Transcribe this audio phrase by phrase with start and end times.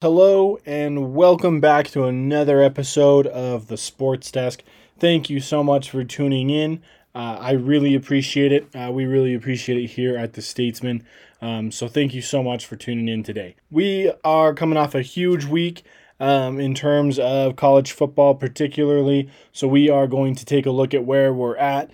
[0.00, 4.62] Hello, and welcome back to another episode of the Sports Desk.
[4.96, 6.82] Thank you so much for tuning in.
[7.16, 8.68] Uh, I really appreciate it.
[8.72, 11.04] Uh, we really appreciate it here at the Statesman.
[11.42, 13.56] Um, so, thank you so much for tuning in today.
[13.72, 15.82] We are coming off a huge week
[16.20, 19.28] um, in terms of college football, particularly.
[19.50, 21.90] So, we are going to take a look at where we're at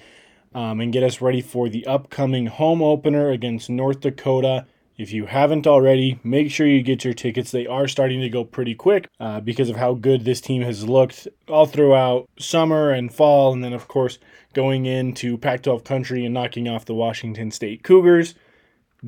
[0.55, 4.67] um, and get us ready for the upcoming home opener against North Dakota
[4.97, 7.51] if you haven't already, make sure you get your tickets.
[7.51, 10.89] They are starting to go pretty quick uh, because of how good this team has
[10.89, 13.53] looked all throughout summer and fall.
[13.53, 14.19] And then, of course,
[14.53, 18.35] going into Pac 12 country and knocking off the Washington State Cougars.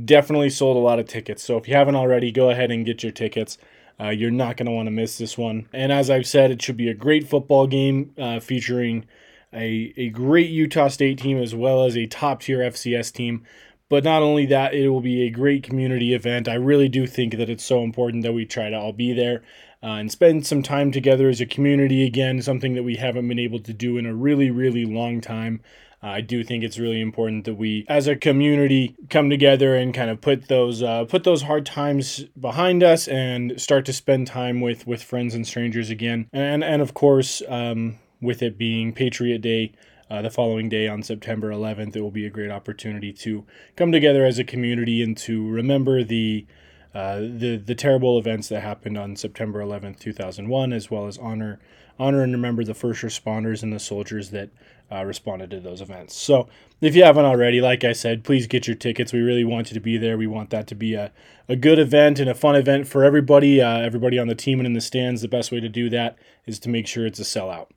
[0.04, 1.42] Definitely sold a lot of tickets.
[1.42, 3.56] So if you haven't already, go ahead and get your tickets.
[3.98, 5.68] Uh, you're not going to want to miss this one.
[5.72, 9.06] And as I've said, it should be a great football game uh, featuring
[9.52, 13.44] a, a great Utah State team as well as a top tier FCS team.
[13.88, 16.48] But not only that, it will be a great community event.
[16.48, 19.42] I really do think that it's so important that we try to all be there
[19.82, 23.38] uh, and spend some time together as a community again, something that we haven't been
[23.38, 25.60] able to do in a really, really long time.
[26.02, 29.94] Uh, I do think it's really important that we, as a community, come together and
[29.94, 34.26] kind of put those uh, put those hard times behind us and start to spend
[34.26, 36.28] time with with friends and strangers again.
[36.32, 39.72] And and of course, um, with it being Patriot Day,
[40.10, 41.96] uh, the following day on September 11th.
[41.96, 43.44] It will be a great opportunity to
[43.76, 46.46] come together as a community and to remember the
[46.94, 51.58] uh, the the terrible events that happened on September 11th, 2001, as well as honor
[51.98, 54.50] honor and remember the first responders and the soldiers that
[54.92, 56.14] uh, responded to those events.
[56.14, 56.48] So,
[56.80, 59.12] if you haven't already, like I said, please get your tickets.
[59.12, 60.18] We really want you to be there.
[60.18, 61.10] We want that to be a,
[61.48, 64.66] a good event and a fun event for everybody, uh, everybody on the team and
[64.66, 65.22] in the stands.
[65.22, 67.68] The best way to do that is to make sure it's a sellout.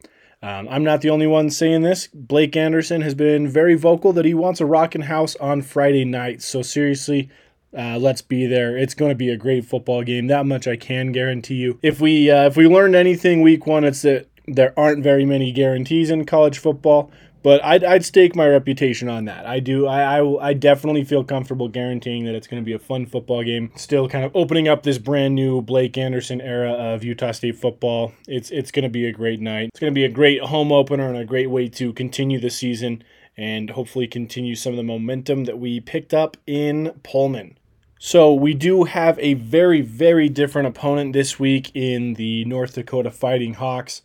[0.42, 2.08] Um, I'm not the only one saying this.
[2.14, 6.42] Blake Anderson has been very vocal that he wants a rockin' house on Friday night.
[6.42, 7.30] So seriously,
[7.78, 8.78] uh, let's be there.
[8.78, 10.28] It's going to be a great football game.
[10.28, 11.78] That much I can guarantee you.
[11.82, 15.52] If we uh, if we learned anything week one, it's that there aren't very many
[15.52, 17.12] guarantees in college football.
[17.42, 19.46] But I'd, I'd stake my reputation on that.
[19.46, 19.88] I do.
[19.88, 23.44] I, I, I definitely feel comfortable guaranteeing that it's going to be a fun football
[23.44, 23.72] game.
[23.76, 28.12] Still kind of opening up this brand new Blake Anderson era of Utah State football.
[28.28, 29.70] It's, it's going to be a great night.
[29.70, 32.50] It's going to be a great home opener and a great way to continue the
[32.50, 33.04] season
[33.38, 37.58] and hopefully continue some of the momentum that we picked up in Pullman.
[38.02, 43.12] So we do have a very, very different opponent this week in the North Dakota
[43.12, 44.02] Fighting Hawks.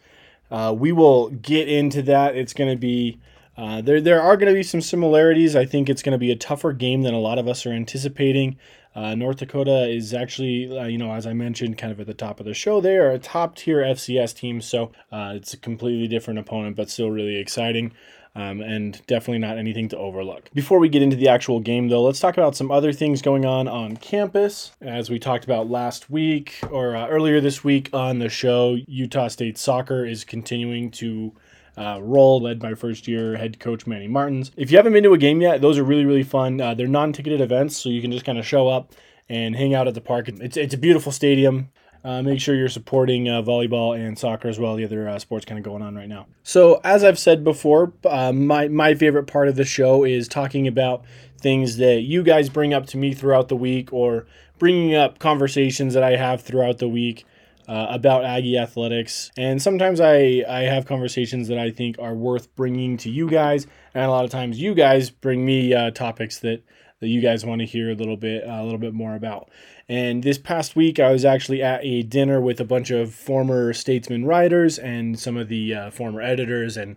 [0.50, 2.36] Uh, we will get into that.
[2.36, 3.18] It's going to be
[3.56, 4.00] uh, there.
[4.00, 5.54] There are going to be some similarities.
[5.54, 7.72] I think it's going to be a tougher game than a lot of us are
[7.72, 8.56] anticipating.
[8.94, 12.14] Uh, North Dakota is actually, uh, you know, as I mentioned, kind of at the
[12.14, 12.80] top of the show.
[12.80, 16.90] They are a top tier FCS team, so uh, it's a completely different opponent, but
[16.90, 17.92] still really exciting.
[18.36, 20.50] Um, and definitely not anything to overlook.
[20.54, 23.44] Before we get into the actual game, though, let's talk about some other things going
[23.44, 24.72] on on campus.
[24.80, 29.28] As we talked about last week or uh, earlier this week on the show, Utah
[29.28, 31.32] State soccer is continuing to
[31.76, 34.50] uh, roll, led by first year head coach Manny Martins.
[34.56, 36.60] If you haven't been to a game yet, those are really, really fun.
[36.60, 38.92] Uh, they're non ticketed events, so you can just kind of show up
[39.28, 40.28] and hang out at the park.
[40.28, 41.70] It's, it's a beautiful stadium.
[42.04, 45.46] Uh, make sure you're supporting uh, volleyball and soccer as well, the other uh, sports
[45.46, 46.26] kind of going on right now.
[46.42, 50.68] So, as I've said before, uh, my, my favorite part of the show is talking
[50.68, 51.02] about
[51.40, 54.26] things that you guys bring up to me throughout the week or
[54.58, 57.24] bringing up conversations that I have throughout the week.
[57.66, 59.30] Uh, about Aggie athletics.
[59.38, 63.66] And sometimes I, I have conversations that I think are worth bringing to you guys.
[63.94, 66.62] And a lot of times you guys bring me uh, topics that,
[67.00, 69.50] that you guys want to hear a little bit a little bit more about.
[69.88, 73.72] And this past week, I was actually at a dinner with a bunch of former
[73.72, 76.96] statesman writers and some of the uh, former editors and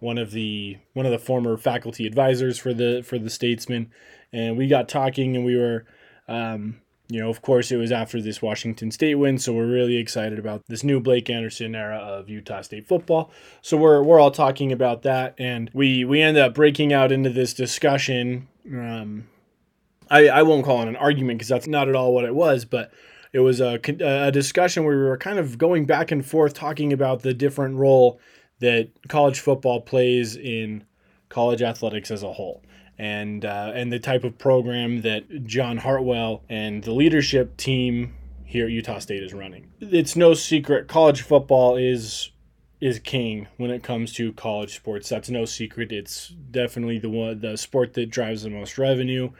[0.00, 3.90] one of the one of the former faculty advisors for the for the statesman.
[4.32, 5.86] And we got talking, and we were,
[6.28, 9.96] um, you know, of course, it was after this Washington State win, so we're really
[9.96, 13.30] excited about this new Blake Anderson era of Utah State football.
[13.62, 17.30] So we're we're all talking about that, and we we end up breaking out into
[17.30, 18.48] this discussion.
[18.70, 19.28] Um,
[20.10, 22.64] I, I won't call it an argument because that's not at all what it was,
[22.64, 22.92] but
[23.32, 26.92] it was a, a discussion where we were kind of going back and forth talking
[26.92, 28.20] about the different role
[28.60, 30.84] that college football plays in
[31.28, 32.62] college athletics as a whole.
[32.98, 38.14] And, uh, and the type of program that John Hartwell and the leadership team
[38.44, 39.70] here at Utah State is running.
[39.80, 42.30] It's no secret college football is
[42.80, 45.08] is king when it comes to college sports.
[45.08, 45.90] That's no secret.
[45.90, 49.30] It's definitely the one the sport that drives the most revenue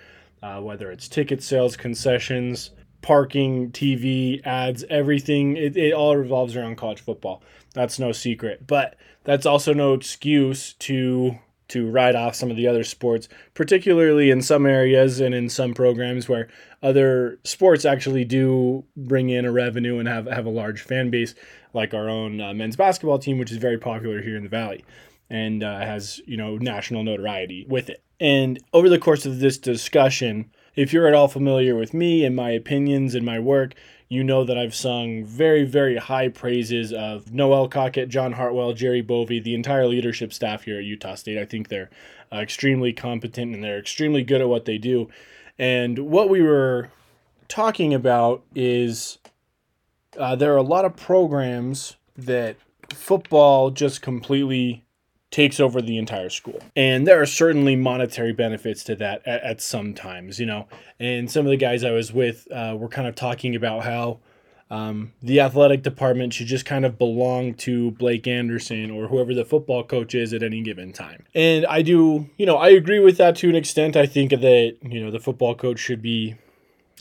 [0.43, 2.71] uh, whether it's ticket sales, concessions,
[3.03, 5.57] parking, TV, ads, everything.
[5.57, 7.43] It, it all revolves around college football.
[7.75, 8.67] That's no secret.
[8.67, 14.31] But that's also no excuse to to ride off some of the other sports, particularly
[14.31, 16.49] in some areas and in some programs where
[16.83, 21.35] other sports actually do bring in a revenue and have, have a large fan base,
[21.75, 24.85] like our own uh, men's basketball team, which is very popular here in the Valley
[25.31, 28.03] and uh, has you know national notoriety with it.
[28.21, 32.35] And over the course of this discussion, if you're at all familiar with me and
[32.35, 33.75] my opinions and my work,
[34.09, 39.03] you know that I've sung very, very high praises of Noelle Cockett, John Hartwell, Jerry
[39.03, 41.39] Bovey, the entire leadership staff here at Utah State.
[41.39, 41.91] I think they're
[42.33, 45.09] uh, extremely competent and they're extremely good at what they do.
[45.59, 46.91] And what we were
[47.49, 49.19] talking about is
[50.17, 52.57] uh, there are a lot of programs that
[52.91, 54.85] football just completely
[55.31, 56.61] takes over the entire school.
[56.75, 60.67] And there are certainly monetary benefits to that at, at some times, you know.
[60.99, 64.21] And some of the guys I was with uh, were kind of talking about how
[64.71, 69.45] um, the athletic department should just kind of belong to Blake Anderson or whoever the
[69.45, 71.25] football coach is at any given time.
[71.35, 73.97] And I do, you know, I agree with that to an extent.
[73.97, 76.37] I think that, you know, the football coach should be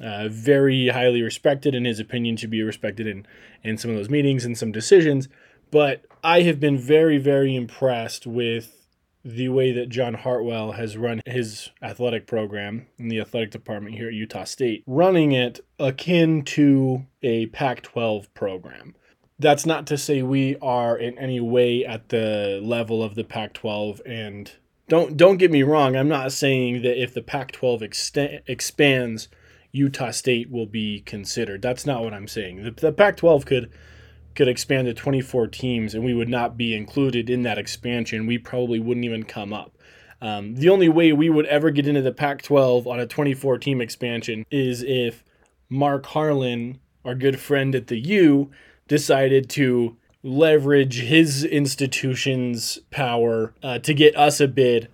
[0.01, 3.25] uh, very highly respected and his opinion should be respected in,
[3.63, 5.27] in some of those meetings and some decisions.
[5.71, 8.87] But I have been very, very impressed with
[9.23, 14.07] the way that John Hartwell has run his athletic program in the athletic department here
[14.07, 18.95] at Utah State, running it akin to a Pac 12 program.
[19.37, 23.53] That's not to say we are in any way at the level of the Pac
[23.53, 24.51] 12 and
[24.87, 27.83] don't don't get me wrong, I'm not saying that if the Pac 12
[28.47, 29.27] expands,
[29.73, 31.61] Utah State will be considered.
[31.61, 32.63] That's not what I'm saying.
[32.63, 33.71] The, the Pac 12 could
[34.37, 38.37] could expand to 24 teams and we would not be included in that expansion, we
[38.37, 39.75] probably wouldn't even come up.
[40.21, 43.57] Um, the only way we would ever get into the Pac 12 on a 24
[43.57, 45.23] team expansion is if
[45.69, 48.51] Mark Harlan, our good friend at the U,
[48.87, 54.87] decided to leverage his institution's power uh, to get us a bid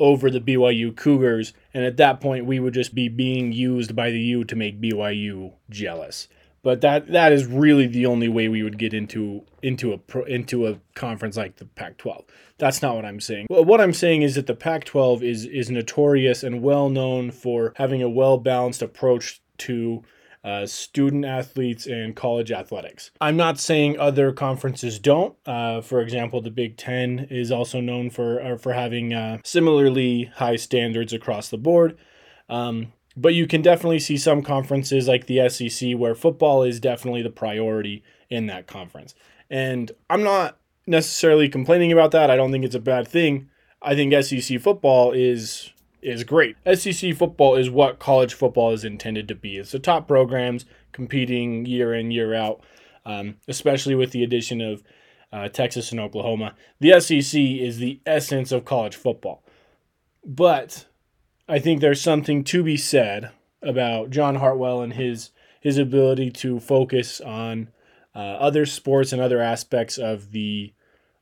[0.00, 1.52] over the BYU Cougars.
[1.72, 4.80] And at that point, we would just be being used by the U to make
[4.80, 6.28] BYU jealous.
[6.68, 10.66] But that that is really the only way we would get into into a into
[10.66, 12.24] a conference like the Pac-12.
[12.58, 13.46] That's not what I'm saying.
[13.48, 18.02] What I'm saying is that the Pac-12 is is notorious and well known for having
[18.02, 20.04] a well balanced approach to
[20.44, 23.12] uh, student athletes and college athletics.
[23.18, 25.36] I'm not saying other conferences don't.
[25.46, 30.30] Uh, for example, the Big Ten is also known for uh, for having uh, similarly
[30.34, 31.96] high standards across the board.
[32.50, 37.20] Um, but you can definitely see some conferences like the SEC where football is definitely
[37.20, 39.14] the priority in that conference.
[39.50, 42.30] And I'm not necessarily complaining about that.
[42.30, 43.50] I don't think it's a bad thing.
[43.82, 46.54] I think SEC football is is great.
[46.74, 49.56] SEC football is what college football is intended to be.
[49.56, 52.60] It's the top programs competing year in year out,
[53.04, 54.84] um, especially with the addition of
[55.32, 56.54] uh, Texas and Oklahoma.
[56.78, 59.42] The SEC is the essence of college football.
[60.24, 60.86] But
[61.48, 63.30] I think there's something to be said
[63.62, 65.30] about John Hartwell and his
[65.60, 67.70] his ability to focus on
[68.14, 70.72] uh, other sports and other aspects of the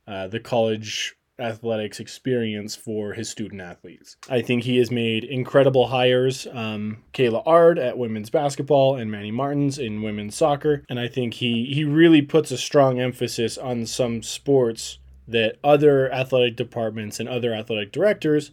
[0.06, 4.17] uh, the college athletics experience for his student athletes.
[4.28, 6.46] I think he has made incredible hires.
[6.50, 11.34] Um, Kayla Ard at women's basketball and Manny Martins in women's soccer, and I think
[11.34, 17.28] he he really puts a strong emphasis on some sports that other athletic departments and
[17.28, 18.52] other athletic directors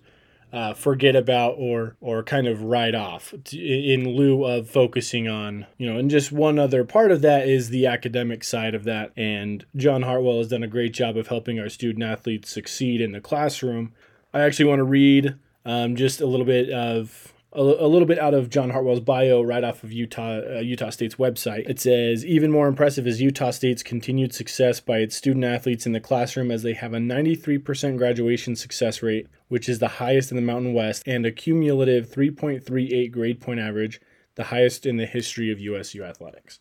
[0.53, 5.91] uh, forget about or or kind of write off in lieu of focusing on you
[5.91, 9.11] know and just one other part of that is the academic side of that.
[9.17, 13.11] And john hartwell has done a great job of helping our student athletes succeed in
[13.11, 13.93] the classroom.
[14.31, 18.19] I actually want to read um, just a little bit of a, a little bit
[18.19, 21.69] out of John Hartwell's bio right off of Utah uh, Utah State's website.
[21.69, 25.93] It says even more impressive is Utah State's continued success by its student athletes in
[25.93, 30.35] the classroom as they have a 93% graduation success rate, which is the highest in
[30.35, 34.01] the Mountain West, and a cumulative 3.38 grade point average,
[34.35, 36.59] the highest in the history of USU athletics.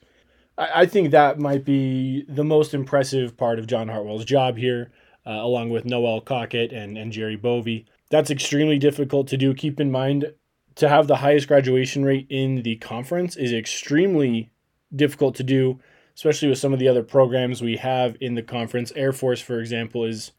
[0.59, 4.93] I, I think that might be the most impressive part of John Hartwell's job here,
[5.27, 7.87] uh, along with Noelle Cockett and, and Jerry Bovey.
[8.11, 9.55] That's extremely difficult to do.
[9.55, 10.33] Keep in mind,
[10.77, 14.51] to have the highest graduation rate in the conference is extremely
[14.95, 15.81] difficult to do,
[16.15, 18.93] especially with some of the other programs we have in the conference.
[18.95, 20.33] Air Force, for example, is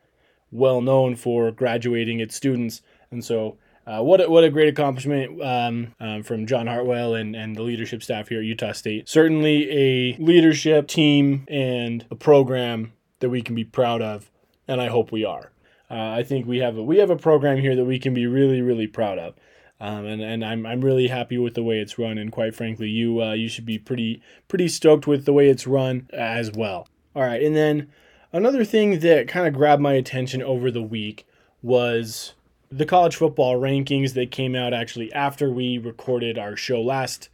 [0.52, 5.42] well known for graduating its students, and so uh, what a, what a great accomplishment
[5.42, 9.10] um, um, from John Hartwell and, and the leadership staff here at Utah State.
[9.10, 14.32] Certainly a leadership team and a program that we can be proud of,
[14.68, 15.52] and I hope we are.
[15.92, 18.25] Uh, I think we have a, we have a program here that we can be
[18.25, 19.36] really really proud of.
[19.84, 22.88] Um, and and I'm, I'm really happy with the way it's run, and quite frankly,
[22.88, 26.88] you uh, you should be pretty pretty stoked with the way it's run as well.
[27.13, 27.92] All right, and then
[28.32, 31.28] another thing that kind of grabbed my attention over the week
[31.62, 32.34] was
[32.72, 37.28] the college football rankings that came out actually after we recorded our show last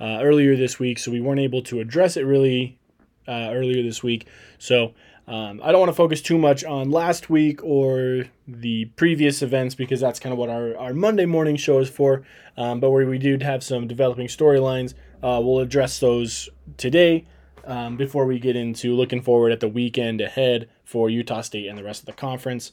[0.00, 2.78] uh, earlier this week, so we weren't able to address it really
[3.28, 4.26] uh, earlier this week.
[4.56, 4.94] So
[5.30, 9.76] um, I don't want to focus too much on last week or the previous events
[9.76, 12.24] because that's kind of what our, our Monday morning show is for.
[12.56, 17.28] Um, but where we do have some developing storylines, uh, we'll address those today
[17.64, 21.78] um, before we get into looking forward at the weekend ahead for Utah State and
[21.78, 22.72] the rest of the conference.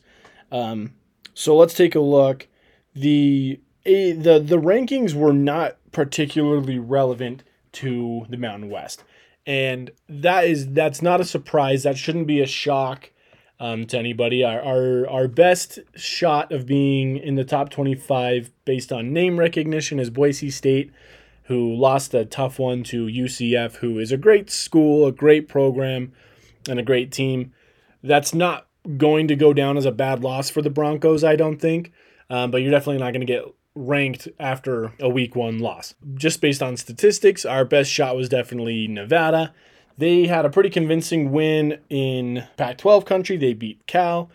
[0.51, 0.95] Um,
[1.35, 2.47] so let's take a look.
[2.95, 9.03] The a, the the rankings were not particularly relevant to the Mountain West,
[9.47, 11.83] and that is that's not a surprise.
[11.83, 13.11] That shouldn't be a shock
[13.59, 14.43] um, to anybody.
[14.43, 19.39] Our, our our best shot of being in the top twenty five based on name
[19.39, 20.91] recognition is Boise State
[21.47, 26.11] who lost a tough one to UCF, who is a great school, a great program,
[26.67, 27.53] and a great team.
[28.03, 31.57] That's not going to go down as a bad loss for the Broncos, I don't
[31.57, 31.93] think.
[32.29, 33.45] Um, but you're definitely not going to get
[33.77, 35.95] ranked after a week one loss.
[36.15, 39.53] Just based on statistics, our best shot was definitely Nevada.
[39.97, 43.37] They had a pretty convincing win in Pac 12 country.
[43.37, 44.29] They beat Cal.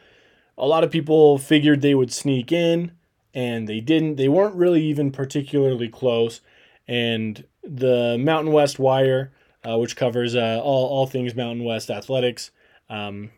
[0.59, 2.93] A lot of people figured they would sneak in,
[3.33, 4.17] and they didn't.
[4.17, 6.41] They weren't really even particularly close
[6.89, 9.33] and the Mountain West Wire,
[9.67, 12.51] uh, which covers uh, all, all things Mountain West athletics,
[12.91, 13.31] um,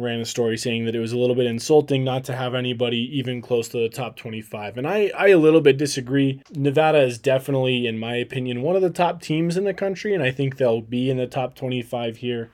[0.00, 2.98] ran a story saying that it was a little bit insulting not to have anybody
[3.18, 4.78] even close to the top 25.
[4.78, 6.42] And I, I a little bit disagree.
[6.54, 10.22] Nevada is definitely, in my opinion, one of the top teams in the country, and
[10.22, 12.50] I think they'll be in the top 25 here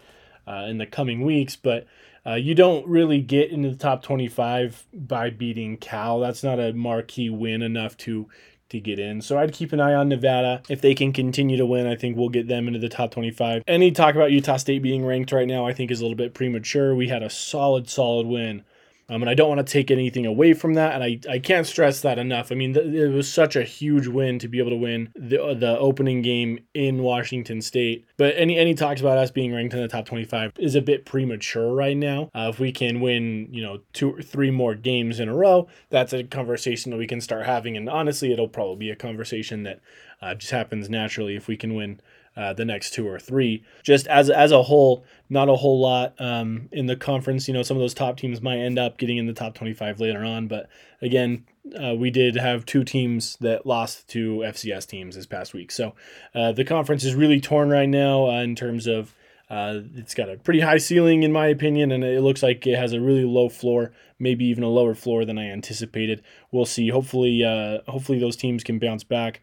[0.46, 1.56] uh, in the coming weeks.
[1.56, 1.86] But
[2.26, 6.18] uh, you don't really get into the top 25 by beating Cal.
[6.18, 8.28] That's not a marquee win enough to
[8.70, 9.20] to get in.
[9.20, 10.62] So I'd keep an eye on Nevada.
[10.68, 13.62] If they can continue to win, I think we'll get them into the top 25.
[13.66, 16.34] Any talk about Utah State being ranked right now, I think is a little bit
[16.34, 16.94] premature.
[16.94, 18.64] We had a solid, solid win
[19.08, 20.94] um, and I don't want to take anything away from that.
[20.94, 22.50] And I, I can't stress that enough.
[22.50, 25.42] I mean, th- it was such a huge win to be able to win the,
[25.42, 28.06] uh, the opening game in Washington State.
[28.16, 31.04] But any any talks about us being ranked in the top 25 is a bit
[31.04, 32.30] premature right now.
[32.34, 35.68] Uh, if we can win, you know, two or three more games in a row,
[35.90, 37.76] that's a conversation that we can start having.
[37.76, 39.80] And honestly, it'll probably be a conversation that
[40.20, 42.00] uh, just happens naturally if we can win
[42.36, 43.64] uh, the next two or three.
[43.82, 47.48] Just as as a whole, not a whole lot um, in the conference.
[47.48, 50.00] You know, some of those top teams might end up getting in the top 25
[50.00, 50.46] later on.
[50.46, 50.68] But
[51.00, 51.46] again,
[51.82, 55.72] uh, we did have two teams that lost to FCS teams this past week.
[55.72, 55.94] So
[56.34, 59.14] uh, the conference is really torn right now uh, in terms of.
[59.48, 62.76] Uh, it's got a pretty high ceiling, in my opinion, and it looks like it
[62.76, 66.20] has a really low floor, maybe even a lower floor than I anticipated.
[66.50, 66.88] We'll see.
[66.88, 67.42] Hopefully,
[67.86, 69.42] hopefully those teams can bounce back.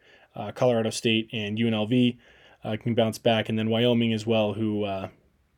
[0.55, 2.17] Colorado State and UNLV
[2.63, 5.10] uh, can bounce back, and then Wyoming as well, who uh,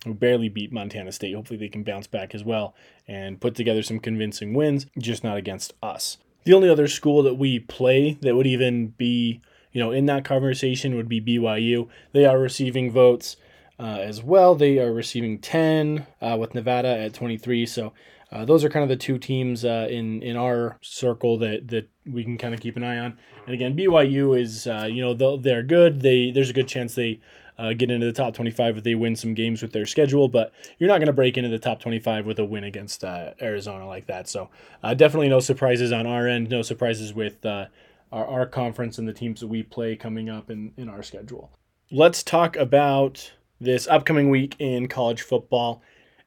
[0.04, 1.36] who barely beat Montana State.
[1.36, 2.76] Hopefully, they can bounce back as well
[3.08, 6.18] and put together some convincing wins, just not against us.
[6.44, 10.26] The only other school that we play that would even be you know in that
[10.26, 11.88] conversation would be BYU.
[12.12, 13.38] They are receiving votes.
[13.78, 14.56] Uh, as well.
[14.56, 17.66] They are receiving 10 uh, with Nevada at 23.
[17.66, 17.92] So
[18.36, 21.88] uh, those are kind of the two teams uh, in in our circle that that
[22.06, 23.18] we can kind of keep an eye on.
[23.46, 26.02] And again, BYU is uh, you know they're good.
[26.02, 27.22] They there's a good chance they
[27.58, 30.28] uh, get into the top 25 if they win some games with their schedule.
[30.28, 33.32] But you're not going to break into the top 25 with a win against uh,
[33.42, 34.28] Arizona like that.
[34.28, 34.50] So
[34.84, 36.50] uh, definitely no surprises on our end.
[36.50, 37.70] No surprises with our,
[38.12, 41.52] our conference and the teams that we play coming up in, in our schedule.
[41.90, 45.82] Let's talk about this upcoming week in college football.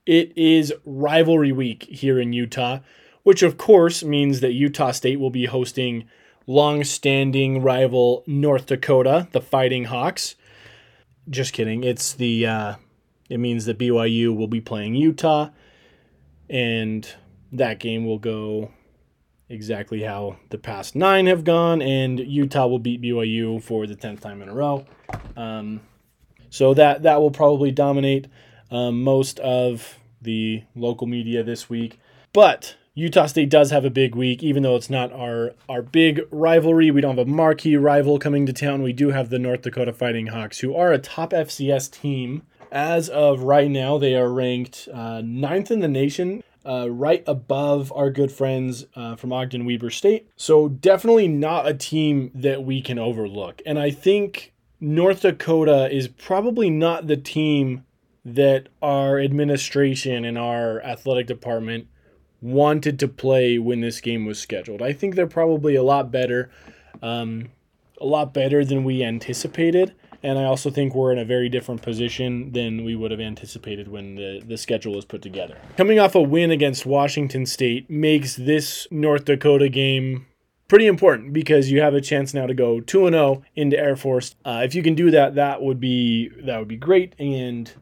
[0.08, 2.78] It is rivalry week here in Utah,
[3.24, 6.08] which of course means that Utah State will be hosting
[6.46, 10.34] long-standing rival North Dakota, the Fighting Hawks.
[11.28, 11.84] Just kidding.
[11.84, 12.74] It's the uh,
[13.28, 15.50] it means that BYU will be playing Utah,
[16.48, 17.06] and
[17.52, 18.70] that game will go
[19.50, 24.22] exactly how the past nine have gone, and Utah will beat BYU for the tenth
[24.22, 24.86] time in a row.
[25.36, 25.82] Um,
[26.48, 28.28] so that that will probably dominate
[28.70, 31.98] um, most of the local media this week.
[32.32, 36.22] But Utah State does have a big week, even though it's not our our big
[36.30, 36.90] rivalry.
[36.90, 38.82] We don't have a marquee rival coming to town.
[38.82, 42.42] We do have the North Dakota Fighting Hawks, who are a top FCS team.
[42.70, 47.92] As of right now, they are ranked uh, ninth in the nation, uh, right above
[47.92, 50.28] our good friends uh, from Ogden Weber State.
[50.36, 53.62] So definitely not a team that we can overlook.
[53.64, 57.84] And I think North Dakota is probably not the team
[58.34, 61.88] that our administration and our athletic department
[62.40, 64.82] wanted to play when this game was scheduled.
[64.82, 66.50] I think they're probably a lot better,
[67.02, 67.50] um,
[68.00, 69.94] a lot better than we anticipated.
[70.22, 73.88] And I also think we're in a very different position than we would have anticipated
[73.88, 75.56] when the, the schedule was put together.
[75.76, 80.26] Coming off a win against Washington State makes this North Dakota game
[80.66, 84.34] pretty important because you have a chance now to go 2 0 into Air Force.
[84.44, 87.72] Uh, if you can do that, that would be that would be great and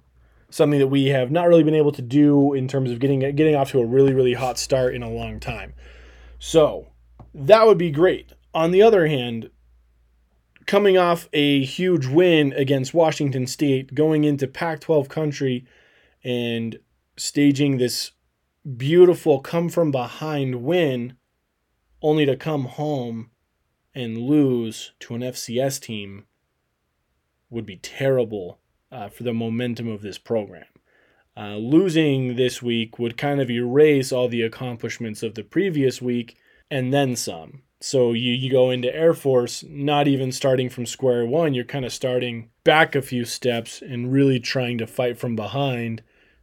[0.51, 3.55] something that we have not really been able to do in terms of getting getting
[3.55, 5.75] off to a really really hot start in a long time.
[6.39, 6.89] So,
[7.35, 8.33] that would be great.
[8.55, 9.51] On the other hand,
[10.67, 15.67] coming off a huge win against Washington State, going into Pac 12 country
[16.25, 16.79] and
[17.17, 18.13] staging this
[18.77, 21.17] beautiful come from behind win,
[22.03, 23.31] only to come home
[23.95, 26.27] and lose to an FCS team
[27.49, 28.59] would be terrible
[28.91, 30.65] uh, for the momentum of this program.
[31.37, 36.37] Uh, losing this week would kind of erase all the accomplishments of the previous week
[36.71, 37.63] and then some.
[37.81, 41.85] So you, you go into Air Force, not even starting from square one, you're kind
[41.85, 46.03] of starting back a few steps and really trying to fight from behind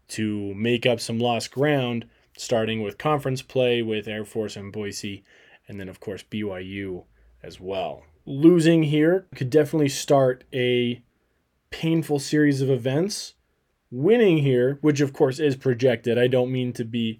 [0.09, 2.05] to make up some lost ground,
[2.37, 5.23] starting with conference play with Air Force and Boise,
[5.67, 7.05] and then, of course, BYU
[7.41, 8.03] as well.
[8.25, 11.01] Losing here could definitely start a
[11.73, 13.33] painful series of events.
[13.89, 17.19] Winning here, which of course is projected, I don't mean to be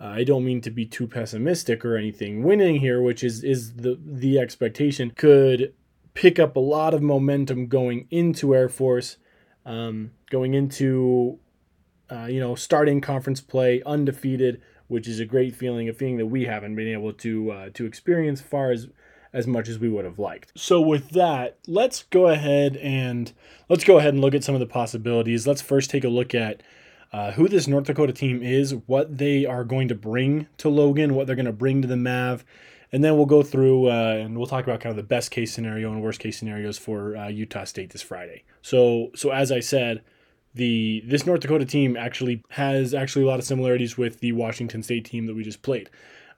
[0.00, 2.42] uh, I don't mean to be too pessimistic or anything.
[2.42, 5.72] Winning here, which is is the the expectation, could
[6.12, 9.16] pick up a lot of momentum going into Air Force,
[9.64, 11.38] um, going into
[12.10, 16.26] uh, you know starting conference play undefeated, which is a great feeling, a feeling that
[16.26, 18.88] we haven't been able to uh, to experience far as
[19.34, 20.52] as much as we would have liked.
[20.54, 23.32] So with that, let's go ahead and
[23.68, 25.46] let's go ahead and look at some of the possibilities.
[25.46, 26.62] Let's first take a look at
[27.12, 31.14] uh, who this North Dakota team is, what they are going to bring to Logan,
[31.14, 32.44] what they're going to bring to the Mav,
[32.92, 35.52] and then we'll go through uh, and we'll talk about kind of the best case
[35.52, 38.44] scenario and worst case scenarios for uh, Utah State this Friday.
[38.62, 40.02] So, so as I said,
[40.54, 44.82] the this North Dakota team actually has actually a lot of similarities with the Washington
[44.82, 45.90] State team that we just played.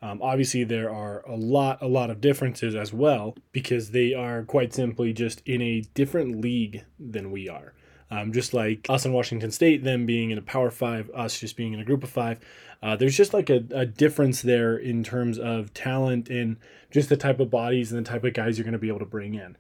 [0.03, 4.43] Um, obviously, there are a lot, a lot of differences as well because they are
[4.43, 7.73] quite simply just in a different league than we are.
[8.11, 11.57] Um, just like us in Washington State, them being in a Power Five, us just
[11.57, 12.39] being in a Group of Five.
[12.83, 16.57] Uh, there's just like a, a difference there in terms of talent and
[16.91, 19.01] just the type of bodies and the type of guys you're going to be able
[19.01, 19.57] to bring in.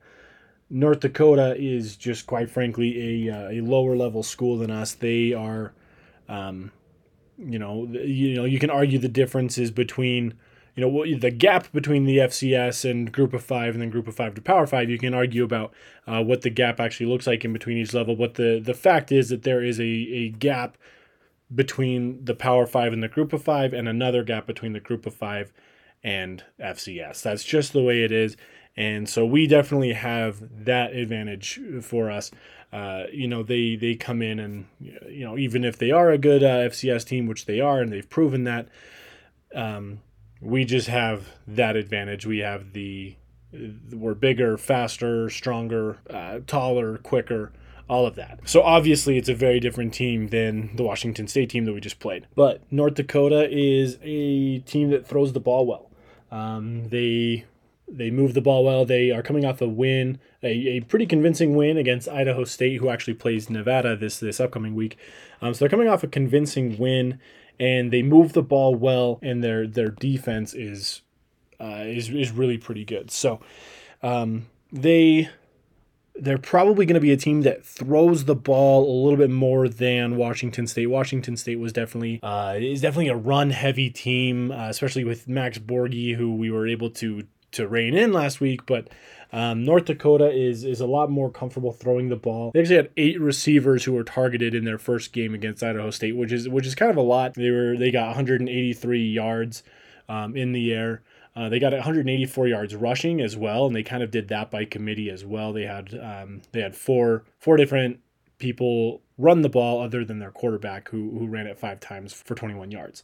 [0.68, 4.94] North Dakota is just quite frankly a, uh, a lower level school than us.
[4.94, 5.72] They are,
[6.28, 6.72] um,
[7.38, 10.34] you know, you know, you can argue the differences between
[10.74, 14.14] you know the gap between the FCS and Group of Five and then Group of
[14.14, 14.90] Five to Power Five.
[14.90, 15.72] You can argue about
[16.06, 19.10] uh, what the gap actually looks like in between each level, but the the fact
[19.10, 20.76] is that there is a a gap
[21.54, 25.06] between the Power Five and the Group of Five, and another gap between the Group
[25.06, 25.52] of Five
[26.04, 27.22] and FCS.
[27.22, 28.36] That's just the way it is.
[28.76, 32.30] And so we definitely have that advantage for us.
[32.72, 36.18] Uh, you know, they they come in and you know even if they are a
[36.18, 38.68] good uh, FCS team, which they are, and they've proven that,
[39.54, 40.00] um,
[40.40, 42.26] we just have that advantage.
[42.26, 43.16] We have the
[43.92, 47.52] we're bigger, faster, stronger, uh, taller, quicker,
[47.88, 48.40] all of that.
[48.44, 52.00] So obviously, it's a very different team than the Washington State team that we just
[52.00, 52.26] played.
[52.34, 55.90] But North Dakota is a team that throws the ball well.
[56.30, 57.44] Um, they
[57.88, 58.84] they move the ball well.
[58.84, 62.88] They are coming off a win, a, a pretty convincing win against Idaho State, who
[62.88, 64.98] actually plays Nevada this this upcoming week.
[65.40, 67.20] Um, so they're coming off a convincing win
[67.58, 71.02] and they move the ball well, and their their defense is
[71.60, 73.10] uh, is is really pretty good.
[73.10, 73.40] So
[74.02, 75.30] um, they
[76.18, 79.68] they're probably going to be a team that throws the ball a little bit more
[79.68, 80.86] than Washington State.
[80.86, 85.58] Washington State was definitely uh, is definitely a run heavy team, uh, especially with Max
[85.58, 87.24] Borghi, who we were able to
[87.56, 88.88] to rein in last week, but
[89.32, 92.52] um, North Dakota is is a lot more comfortable throwing the ball.
[92.52, 96.16] They actually had eight receivers who were targeted in their first game against Idaho State,
[96.16, 97.34] which is which is kind of a lot.
[97.34, 99.62] They were they got 183 yards
[100.08, 101.02] um, in the air.
[101.34, 104.64] Uh, they got 184 yards rushing as well, and they kind of did that by
[104.64, 105.52] committee as well.
[105.52, 108.00] They had um, they had four four different
[108.38, 112.34] people run the ball other than their quarterback who who ran it five times for
[112.34, 113.02] 21 yards.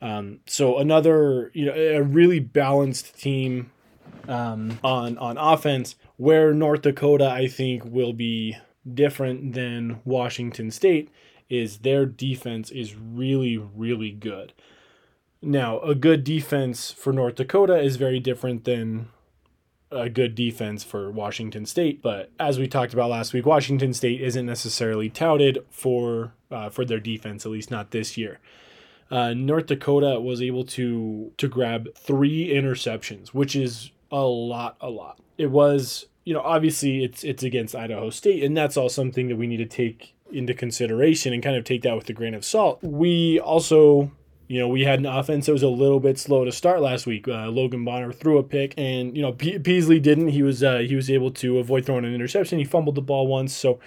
[0.00, 3.72] Um, so another you know a really balanced team
[4.28, 5.96] um, on on offense.
[6.16, 8.56] Where North Dakota, I think, will be
[8.92, 11.10] different than Washington State
[11.48, 14.52] is their defense is really really good.
[15.42, 19.08] Now, a good defense for North Dakota is very different than
[19.90, 22.02] a good defense for Washington State.
[22.02, 26.84] But as we talked about last week, Washington State isn't necessarily touted for uh, for
[26.84, 28.40] their defense, at least not this year.
[29.10, 34.90] Uh, North Dakota was able to to grab three interceptions, which is a lot, a
[34.90, 35.18] lot.
[35.38, 39.36] It was you know, obviously it's it's against Idaho State, and that's all something that
[39.36, 42.44] we need to take into consideration and kind of take that with a grain of
[42.44, 42.82] salt.
[42.82, 44.10] We also
[44.46, 47.06] you know, we had an offense that was a little bit slow to start last
[47.06, 47.26] week.
[47.26, 50.28] Uh, Logan Bonner threw a pick, and you know Pe- Peasley didn't.
[50.28, 52.58] He was uh, he was able to avoid throwing an interception.
[52.58, 53.80] He fumbled the ball once, so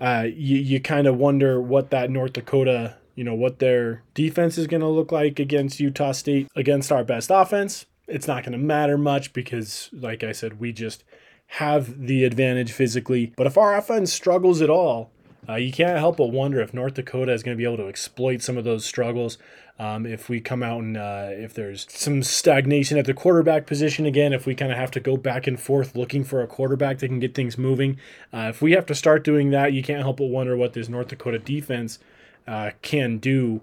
[0.00, 4.56] uh, you you kind of wonder what that North Dakota, you know, what their defense
[4.56, 7.86] is going to look like against Utah State against our best offense.
[8.06, 11.02] It's not going to matter much because, like I said, we just
[11.46, 13.32] have the advantage physically.
[13.36, 15.10] But if our offense struggles at all,
[15.48, 17.88] uh, you can't help but wonder if North Dakota is going to be able to
[17.88, 19.38] exploit some of those struggles.
[19.78, 24.06] Um, if we come out and uh, if there's some stagnation at the quarterback position
[24.06, 26.98] again, if we kind of have to go back and forth looking for a quarterback
[26.98, 27.98] that can get things moving,
[28.32, 30.88] uh, if we have to start doing that, you can't help but wonder what this
[30.88, 31.98] North Dakota defense
[32.46, 33.62] uh, can do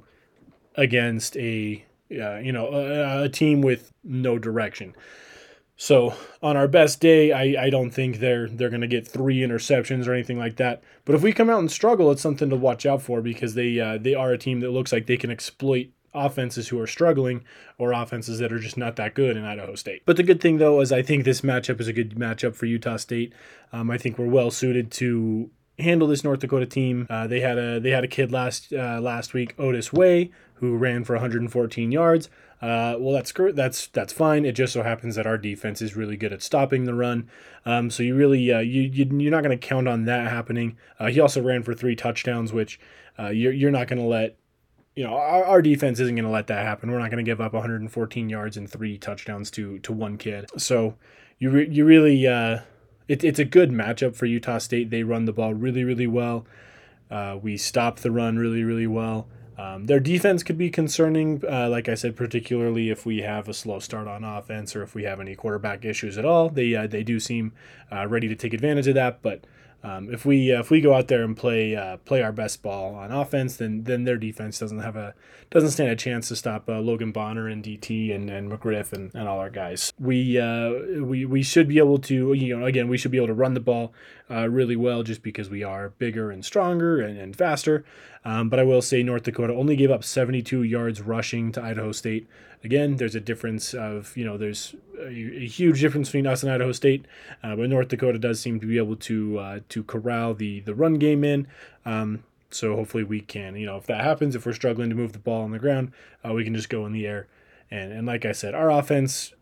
[0.75, 4.95] against a uh, you know a, a team with no direction.
[5.75, 10.07] So on our best day, I, I don't think they're they're gonna get three interceptions
[10.07, 10.81] or anything like that.
[11.05, 13.79] But if we come out and struggle, it's something to watch out for because they
[13.79, 17.43] uh, they are a team that looks like they can exploit offenses who are struggling
[17.77, 20.03] or offenses that are just not that good in Idaho State.
[20.05, 22.65] But the good thing though is I think this matchup is a good matchup for
[22.67, 23.33] Utah State.
[23.71, 27.07] Um, I think we're well suited to handle this North Dakota team.
[27.09, 30.77] Uh, they had a they had a kid last uh, last week, Otis Weah, who
[30.77, 32.29] ran for 114 yards.
[32.61, 34.45] Uh, well, that's that's that's fine.
[34.45, 37.29] It just so happens that our defense is really good at stopping the run.
[37.65, 40.77] Um, so you really uh, you, you are not going to count on that happening.
[40.97, 42.79] Uh, he also ran for three touchdowns, which
[43.19, 44.37] uh, you're you're not going to let.
[44.95, 46.91] You know, our, our defense isn't going to let that happen.
[46.91, 50.45] We're not going to give up 114 yards and three touchdowns to to one kid.
[50.55, 50.95] So
[51.39, 52.59] you re- you really uh,
[53.07, 54.89] it, it's a good matchup for Utah State.
[54.89, 56.45] They run the ball really really well.
[57.11, 59.27] Uh, we stop the run really really well.
[59.57, 63.53] Um, their defense could be concerning, uh, like I said, particularly if we have a
[63.53, 66.49] slow start on offense or if we have any quarterback issues at all.
[66.49, 67.53] They uh, they do seem
[67.91, 69.45] uh, ready to take advantage of that, but
[69.83, 72.61] um, if we uh, if we go out there and play uh, play our best
[72.61, 75.13] ball on offense, then then their defense doesn't have a
[75.49, 79.13] doesn't stand a chance to stop uh, Logan Bonner and DT and, and McGriff and,
[79.13, 79.91] and all our guys.
[79.99, 83.27] We uh, we we should be able to you know again we should be able
[83.27, 83.93] to run the ball
[84.31, 87.83] uh, really well just because we are bigger and stronger and, and faster.
[88.25, 91.91] Um, but I will say North Dakota only gave up 72 yards rushing to Idaho
[91.91, 92.27] State.
[92.63, 96.51] Again, there's a difference of you know there's a, a huge difference between us and
[96.51, 97.05] Idaho State,
[97.43, 99.39] uh, but North Dakota does seem to be able to
[99.73, 101.47] to corral the the run game in.
[101.85, 105.13] Um, so hopefully we can you know if that happens if we're struggling to move
[105.13, 105.91] the ball on the ground,
[106.25, 107.27] uh, we can just go in the air.
[107.71, 109.33] And and like I said, our offense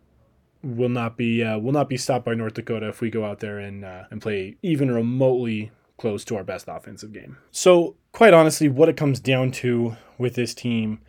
[0.63, 3.39] will not be uh, will not be stopped by North Dakota if we go out
[3.39, 7.37] there and uh, and play even remotely close to our best offensive game.
[7.51, 10.99] So quite honestly, what it comes down to with this team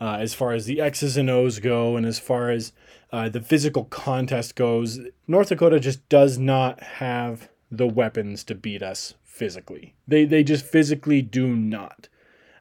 [0.00, 2.72] uh, as far as the X's and O's go, and as far as
[3.12, 8.82] uh, the physical contest goes, North Dakota just does not have the weapons to beat
[8.82, 9.94] us physically.
[10.06, 12.08] They they just physically do not.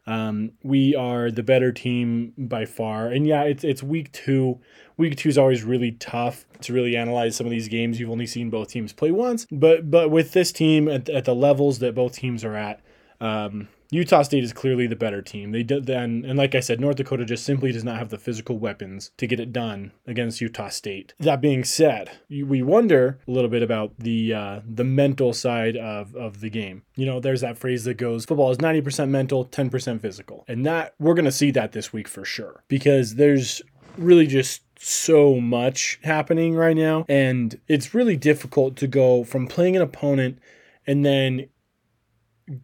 [0.05, 4.59] Um, we are the better team by far, and yeah, it's it's week two.
[4.95, 7.99] Week two is always really tough to really analyze some of these games.
[7.99, 11.35] You've only seen both teams play once, but but with this team at, at the
[11.35, 12.81] levels that both teams are at,
[13.19, 15.51] um, Utah State is clearly the better team.
[15.51, 18.17] They did then, and like I said, North Dakota just simply does not have the
[18.17, 21.13] physical weapons to get it done against Utah State.
[21.19, 26.15] That being said, we wonder a little bit about the uh, the mental side of
[26.15, 26.83] of the game.
[26.95, 30.43] You know, there's that phrase that goes, "Football is ninety percent mental, ten percent physical,"
[30.47, 33.61] and that we're gonna see that this week for sure because there's
[33.97, 39.75] really just so much happening right now, and it's really difficult to go from playing
[39.75, 40.39] an opponent
[40.85, 41.47] and then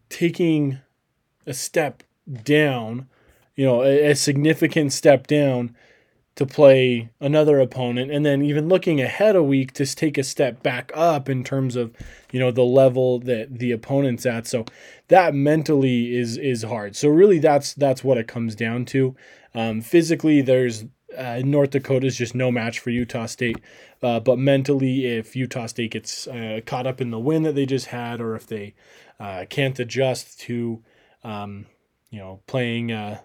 [0.08, 0.78] taking
[1.46, 2.02] a step
[2.42, 3.08] down,
[3.56, 5.74] you know, a, a significant step down
[6.36, 8.10] to play another opponent.
[8.10, 11.76] And then even looking ahead a week to take a step back up in terms
[11.76, 11.92] of
[12.32, 14.46] you know the level that the opponent's at.
[14.46, 14.64] So
[15.08, 16.96] that mentally is is hard.
[16.96, 19.14] So really that's that's what it comes down to.
[19.54, 20.84] Um, physically there's
[21.16, 23.60] uh, North Dakota is just no match for Utah State.
[24.02, 27.66] Uh, but mentally, if Utah State gets uh, caught up in the win that they
[27.66, 28.74] just had, or if they
[29.20, 30.82] uh, can't adjust to
[31.24, 31.66] um,
[32.10, 33.20] you know, playing, uh,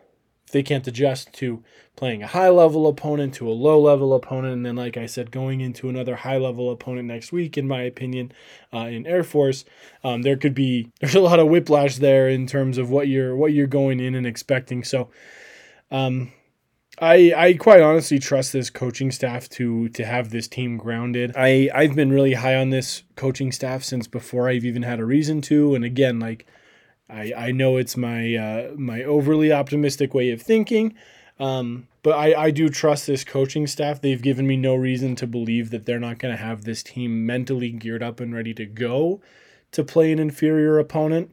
[0.45, 1.63] if they can't adjust to
[1.95, 5.31] playing a high level opponent to a low level opponent, and then, like I said,
[5.31, 8.31] going into another high level opponent next week, in my opinion,
[8.73, 9.65] uh, in Air Force,
[10.03, 13.35] um, there could be there's a lot of whiplash there in terms of what you're
[13.35, 14.83] what you're going in and expecting.
[14.83, 15.09] So,
[15.91, 16.31] um,
[17.01, 21.33] I, I quite honestly trust this coaching staff to to have this team grounded.
[21.35, 25.05] I I've been really high on this coaching staff since before I've even had a
[25.05, 25.75] reason to.
[25.75, 26.45] And again, like
[27.09, 30.95] I, I know it's my uh, my overly optimistic way of thinking,
[31.39, 34.01] um, but I, I do trust this coaching staff.
[34.01, 37.25] They've given me no reason to believe that they're not going to have this team
[37.25, 39.21] mentally geared up and ready to go
[39.71, 41.31] to play an inferior opponent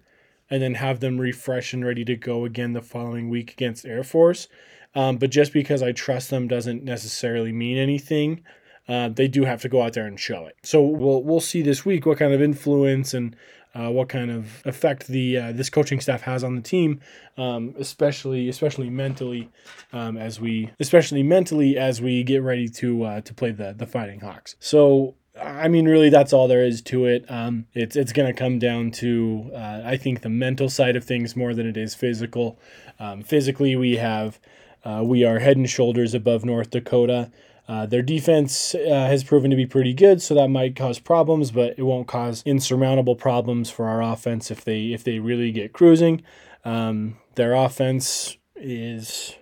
[0.51, 4.05] and then have them refresh and ready to go again the following week against Air
[4.05, 4.49] Force.
[4.95, 8.43] Um, but just because I trust them doesn't necessarily mean anything.
[8.89, 10.57] Uh, they do have to go out there and show it.
[10.63, 13.35] So we'll we'll see this week what kind of influence and
[13.77, 17.01] uh, what kind of effect the uh, this coaching staff has on the team,
[17.37, 19.51] um, especially especially mentally,
[19.93, 23.87] um, as we especially mentally as we get ready to uh, to play the the
[23.87, 24.57] Fighting Hawks.
[24.61, 27.25] So I mean, really, that's all there is to it.
[27.31, 31.05] Um, it's it's going to come down to uh, I think the mental side of
[31.05, 32.59] things more than it is physical.
[32.99, 34.41] Um, physically, we have
[34.85, 37.31] uh, we are head and shoulders above North Dakota.
[37.69, 41.51] Uh, their defense uh, has proven to be pretty good, so that might cause problems,
[41.51, 45.73] but it won't cause insurmountable problems for our offense if they if they really get
[45.73, 46.23] cruising.
[46.65, 49.35] Um, their offense is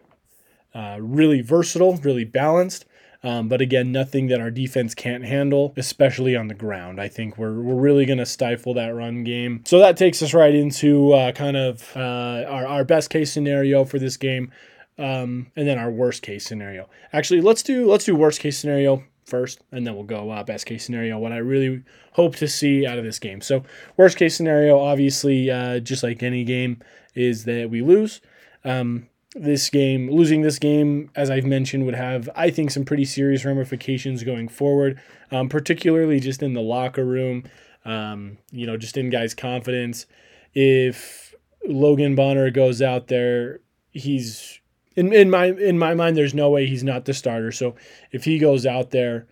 [0.75, 2.87] uh, really versatile, really balanced.
[3.23, 7.01] Um, but again, nothing that our defense can't handle, especially on the ground.
[7.01, 9.63] I think we're, we're really going to stifle that run game.
[9.65, 13.87] So that takes us right into uh, kind of uh, our, our best case scenario
[13.87, 14.53] for this game
[14.99, 16.89] um, and then our worst case scenario.
[17.13, 20.67] Actually, let's do let's do worst case scenario first, and then we'll go uh, best
[20.67, 21.19] case scenario.
[21.19, 23.41] What I really hope to see out of this game.
[23.41, 23.65] So,
[23.97, 26.81] worst case scenario, obviously, uh, just like any game,
[27.15, 28.21] is that we lose.
[28.65, 33.05] Um, this game, losing this game, as I've mentioned, would have, I think, some pretty
[33.05, 35.01] serious ramifications going forward,
[35.33, 37.45] um, particularly just in the locker room,
[37.85, 40.07] um, you know, just in guys' confidence.
[40.55, 41.35] If
[41.67, 43.59] Logan Bonner goes out there,
[43.91, 44.61] he's
[44.97, 47.53] in in my in my mind, there's no way he's not the starter.
[47.53, 47.75] So
[48.13, 49.27] if he goes out there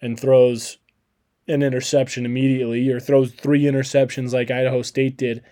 [0.00, 0.78] and throws
[1.48, 5.42] an interception immediately or throws three interceptions like Idaho State did,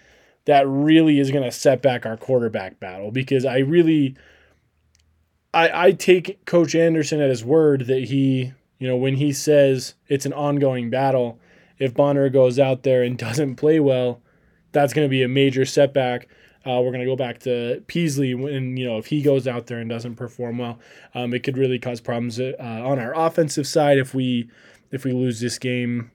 [0.46, 4.16] that really is going to set back our quarterback battle because I really
[5.52, 9.94] I I take Coach Anderson at his word that he you know when he says
[10.08, 11.38] it's an ongoing battle,
[11.78, 14.22] if Bonner goes out there and doesn't play well,
[14.72, 16.28] that's going to be a major setback
[16.66, 19.66] uh, we're going to go back to Peasley when, you know, if he goes out
[19.66, 20.78] there and doesn't perform well,
[21.14, 24.50] um, it could really cause problems uh, on our offensive side if we
[24.90, 26.10] if we lose this game.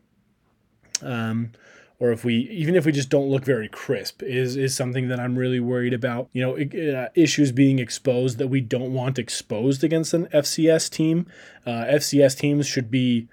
[1.01, 1.51] Um,
[1.99, 5.19] or if we even if we just don't look very crisp is is something that
[5.19, 6.29] I'm really worried about.
[6.33, 11.25] You know, uh, issues being exposed that we don't want exposed against an FCS team.
[11.65, 13.29] Uh, FCS teams should be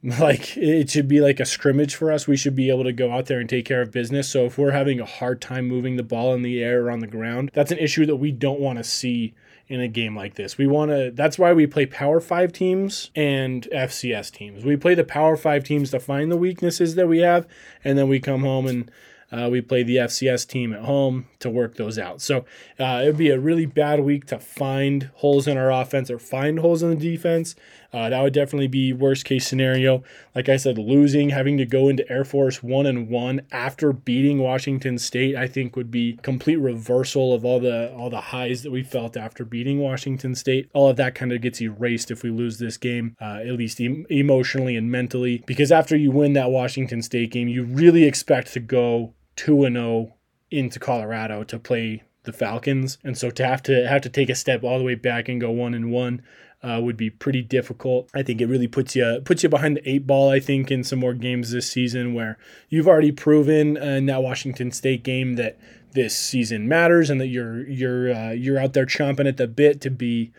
[0.20, 2.28] like it should be like a scrimmage for us.
[2.28, 4.28] We should be able to go out there and take care of business.
[4.28, 7.00] So if we're having a hard time moving the ball in the air or on
[7.00, 9.34] the ground, that's an issue that we don't want to see
[9.66, 10.56] in a game like this.
[10.56, 14.64] We want to that's why we play Power 5 teams and FCS teams.
[14.64, 17.46] We play the Power 5 teams to find the weaknesses that we have
[17.84, 18.90] and then we come home and
[19.30, 22.20] uh, we play the FCS team at home to work those out.
[22.20, 22.44] So
[22.78, 26.18] uh, it would be a really bad week to find holes in our offense or
[26.18, 27.54] find holes in the defense.
[27.92, 30.02] Uh, that would definitely be worst case scenario.
[30.34, 34.40] Like I said, losing, having to go into Air Force one and one after beating
[34.40, 38.70] Washington State, I think would be complete reversal of all the all the highs that
[38.70, 40.68] we felt after beating Washington State.
[40.74, 43.80] All of that kind of gets erased if we lose this game, uh, at least
[43.80, 45.42] em- emotionally and mentally.
[45.46, 49.76] Because after you win that Washington State game, you really expect to go 2 and
[49.76, 50.17] 0
[50.50, 52.98] into Colorado to play the Falcons.
[53.04, 55.40] And so to have to have to take a step all the way back and
[55.40, 56.22] go 1 and 1
[56.62, 58.10] uh, would be pretty difficult.
[58.14, 60.30] I think it really puts you puts you behind the eight ball.
[60.30, 62.36] I think in some more games this season where
[62.68, 65.58] you've already proven in that Washington State game that
[65.92, 69.80] this season matters and that you're you're uh, you're out there chomping at the bit
[69.82, 70.32] to be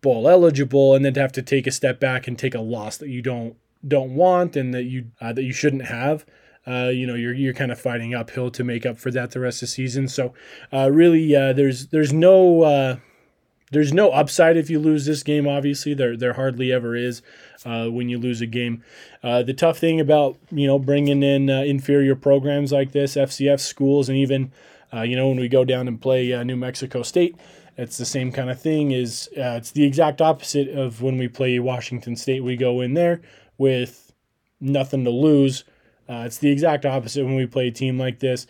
[0.00, 2.96] bowl eligible, and then to have to take a step back and take a loss
[2.98, 6.24] that you don't don't want and that you uh, that you shouldn't have
[6.66, 9.40] uh, you know, you're you're kind of fighting uphill to make up for that the
[9.40, 10.08] rest of the season.
[10.08, 10.32] So,
[10.72, 12.96] uh, really, uh, there's there's no uh,
[13.70, 15.46] there's no upside if you lose this game.
[15.46, 17.20] Obviously, there there hardly ever is
[17.66, 18.82] uh, when you lose a game.
[19.22, 24.08] Uh, the tough thing about you know bringing in inferior programs like this, FCS schools,
[24.08, 24.50] and even
[24.92, 27.36] you know when we go down and play New Mexico State.
[27.76, 28.92] It's the same kind of thing.
[28.92, 32.42] Is it's the exact opposite of when we play Washington State.
[32.42, 33.20] We go in there
[33.58, 34.12] with
[34.60, 35.64] nothing to lose
[36.08, 38.46] uh, it's the exact opposite when we play a team like this.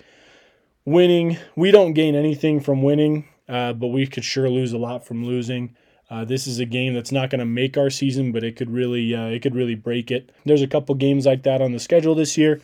[0.84, 5.06] Winning, we don't gain anything from winning, uh, but we could sure lose a lot
[5.06, 5.76] from losing.
[6.10, 8.70] Uh, this is a game that's not going to make our season, but it could
[8.70, 10.30] really uh, it could really break it.
[10.44, 12.60] There's a couple games like that on the schedule this year.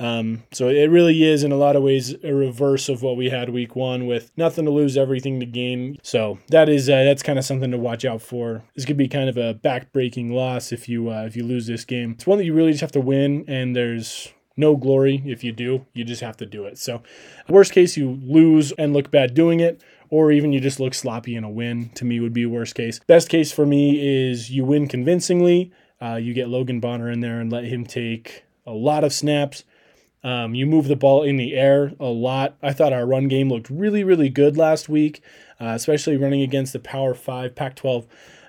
[0.00, 3.30] Um, so it really is, in a lot of ways, a reverse of what we
[3.30, 5.98] had week one with nothing to lose, everything to gain.
[6.04, 8.62] So that is uh, that's kind of something to watch out for.
[8.76, 11.84] This could be kind of a back-breaking loss if you uh, if you lose this
[11.84, 12.12] game.
[12.12, 15.50] It's one that you really just have to win, and there's no glory if you
[15.52, 15.86] do.
[15.94, 16.78] You just have to do it.
[16.78, 17.02] So,
[17.48, 19.82] worst case, you lose and look bad doing it.
[20.10, 21.90] or even you just look sloppy in a win.
[21.94, 23.00] To me, would be worst case.
[23.06, 25.72] Best case for me is you win convincingly.
[26.00, 29.64] Uh, you get Logan Bonner in there and let him take a lot of snaps.
[30.28, 32.54] Um, you move the ball in the air a lot.
[32.62, 35.22] I thought our run game looked really, really good last week,
[35.58, 38.06] uh, especially running against the Power 5 Pac 12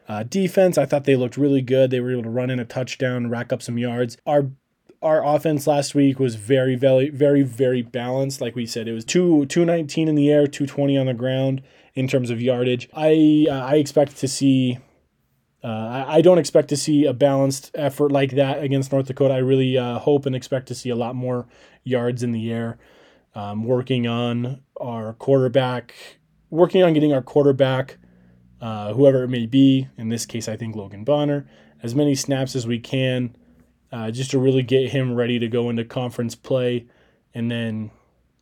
[0.09, 0.77] uh, defense.
[0.77, 1.89] I thought they looked really good.
[1.89, 4.17] They were able to run in a touchdown, rack up some yards.
[4.25, 4.51] Our
[5.01, 8.41] our offense last week was very, very, very, very balanced.
[8.41, 11.13] Like we said, it was two two nineteen in the air, two twenty on the
[11.13, 11.61] ground
[11.95, 12.89] in terms of yardage.
[12.93, 14.79] I uh, I expect to see.
[15.63, 15.67] Uh,
[16.08, 19.34] I, I don't expect to see a balanced effort like that against North Dakota.
[19.34, 21.48] I really uh, hope and expect to see a lot more
[21.84, 22.78] yards in the air.
[23.36, 25.93] Um, working on our quarterback,
[26.50, 27.98] working on getting our quarterback,
[28.62, 29.88] uh, whoever it may be.
[29.98, 31.48] In this case, I think Logan Bonner,
[31.84, 33.36] as many snaps as we can
[33.91, 36.86] uh, just to really get him ready to go into conference play
[37.34, 37.91] and then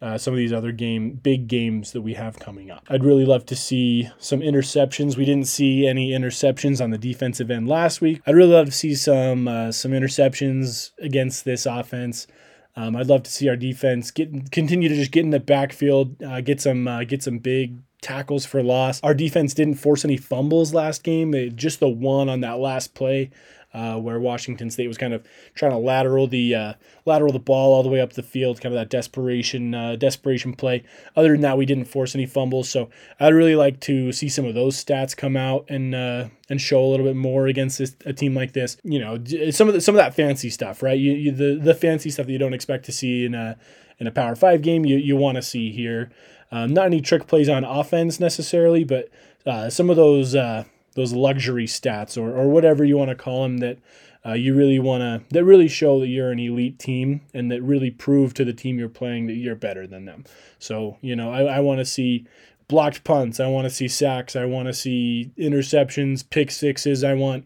[0.01, 2.83] uh, some of these other game big games that we have coming up.
[2.89, 5.17] I'd really love to see some interceptions.
[5.17, 8.21] We didn't see any interceptions on the defensive end last week.
[8.27, 12.27] I'd really love to see some uh, some interceptions against this offense.
[12.75, 16.21] Um, I'd love to see our defense get continue to just get in the backfield,
[16.21, 19.01] uh, get some uh, get some big tackles for loss.
[19.01, 21.33] Our defense didn't force any fumbles last game.
[21.55, 23.31] Just the one on that last play
[23.77, 26.73] uh, where Washington State was kind of trying to lateral the uh,
[27.05, 30.53] lateral the ball all the way up the field, kind of that desperation uh, desperation
[30.53, 30.83] play.
[31.15, 34.45] Other than that, we didn't force any fumbles, so I'd really like to see some
[34.45, 37.95] of those stats come out and uh, and show a little bit more against this,
[38.03, 38.77] a team like this.
[38.83, 40.97] You know, some of the, some of that fancy stuff, right?
[40.97, 43.59] You, you the the fancy stuff that you don't expect to see in a
[43.99, 46.09] in a Power Five game, you you want to see here.
[46.51, 49.09] Um, not any trick plays on offense necessarily, but
[49.45, 50.63] uh, some of those uh,
[50.97, 53.77] those luxury stats or, or whatever you want to call them that
[54.25, 57.61] uh, you really want to that really show that you're an elite team and that
[57.61, 60.25] really prove to the team you're playing that you're better than them.
[60.57, 62.25] So you know I, I want to see
[62.67, 63.39] blocked punts.
[63.39, 64.35] I want to see sacks.
[64.35, 67.03] I want to see interceptions, pick sixes.
[67.03, 67.45] I want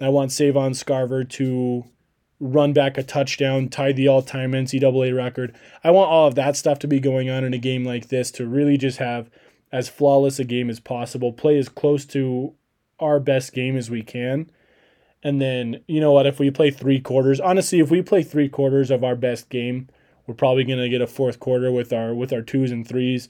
[0.00, 1.84] I want Savon Scarver to
[2.40, 5.56] run back a touchdown, tie the all-time NCAA record.
[5.84, 8.30] I want all of that stuff to be going on in a game like this
[8.32, 9.30] to really just have
[9.72, 12.54] as flawless a game as possible, play as close to
[13.00, 14.50] our best game as we can.
[15.22, 18.48] And then, you know what, if we play three quarters, honestly, if we play three
[18.48, 19.88] quarters of our best game,
[20.26, 23.28] we're probably going to get a fourth quarter with our with our twos and threes,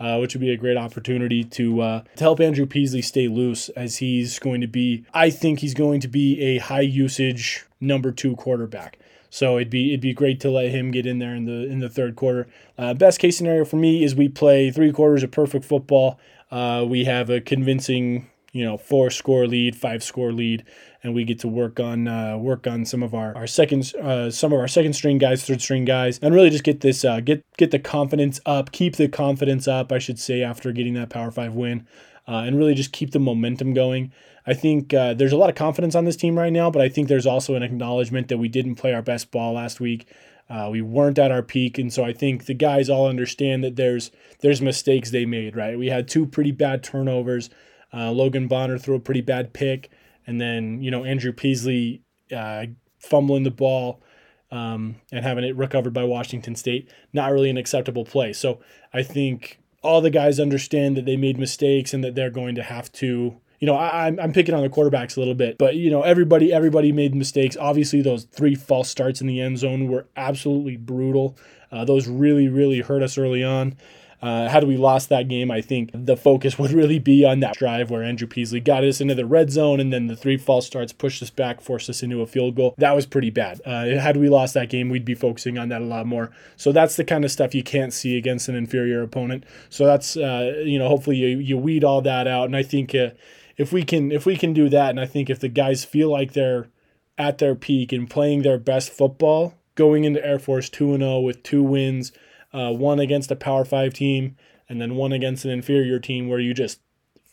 [0.00, 3.68] uh, which would be a great opportunity to uh, to help Andrew Peasley stay loose
[3.70, 5.04] as he's going to be.
[5.12, 8.98] I think he's going to be a high usage number two quarterback.
[9.30, 11.80] So it'd be it'd be great to let him get in there in the in
[11.80, 12.48] the third quarter.
[12.76, 16.18] Uh, best case scenario for me is we play three quarters of perfect football.
[16.50, 20.64] Uh, we have a convincing you know four score lead, five score lead,
[21.02, 24.30] and we get to work on uh, work on some of our our second uh,
[24.30, 27.20] some of our second string guys, third string guys, and really just get this uh,
[27.20, 31.10] get get the confidence up, keep the confidence up, I should say, after getting that
[31.10, 31.86] Power Five win,
[32.26, 34.12] uh, and really just keep the momentum going.
[34.46, 36.88] I think uh, there's a lot of confidence on this team right now, but I
[36.88, 40.06] think there's also an acknowledgement that we didn't play our best ball last week.
[40.48, 43.76] Uh, we weren't at our peak, and so I think the guys all understand that
[43.76, 45.54] there's there's mistakes they made.
[45.54, 47.50] Right, we had two pretty bad turnovers.
[47.92, 49.90] Uh, Logan Bonner threw a pretty bad pick,
[50.26, 52.02] and then you know Andrew Peasley
[52.34, 52.66] uh,
[52.98, 54.02] fumbling the ball
[54.50, 56.88] um, and having it recovered by Washington State.
[57.12, 58.32] Not really an acceptable play.
[58.32, 58.60] So
[58.92, 62.62] I think all the guys understand that they made mistakes and that they're going to
[62.62, 63.40] have to.
[63.60, 66.02] You know, I, I'm, I'm picking on the quarterbacks a little bit, but you know,
[66.02, 67.56] everybody everybody made mistakes.
[67.56, 71.36] Obviously, those three false starts in the end zone were absolutely brutal.
[71.72, 73.76] Uh, those really really hurt us early on.
[74.20, 77.56] Uh, had we lost that game, I think the focus would really be on that
[77.56, 80.66] drive where Andrew Peasley got us into the red zone and then the three false
[80.66, 82.74] starts pushed us back, forced us into a field goal.
[82.78, 83.60] That was pretty bad.
[83.64, 86.32] Uh, had we lost that game, we'd be focusing on that a lot more.
[86.56, 89.44] So that's the kind of stuff you can't see against an inferior opponent.
[89.70, 92.46] So that's, uh, you know, hopefully you, you weed all that out.
[92.46, 93.10] And I think uh,
[93.56, 96.10] if we can if we can do that, and I think if the guys feel
[96.10, 96.68] like they're
[97.16, 101.44] at their peak and playing their best football, going into Air Force 2 0 with
[101.44, 102.10] two wins–
[102.52, 104.36] uh, one against a Power Five team,
[104.68, 106.80] and then one against an inferior team where you just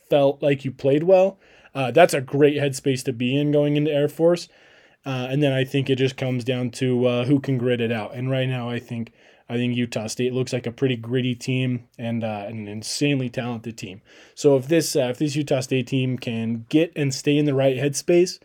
[0.08, 1.38] felt like you played well.
[1.74, 4.48] Uh, that's a great headspace to be in going into Air Force.
[5.04, 7.92] Uh, and then I think it just comes down to uh, who can grit it
[7.92, 8.14] out.
[8.14, 9.12] And right now, I think
[9.48, 13.78] I think Utah State looks like a pretty gritty team and uh, an insanely talented
[13.78, 14.02] team.
[14.34, 17.54] So if this uh, if this Utah State team can get and stay in the
[17.54, 18.40] right headspace,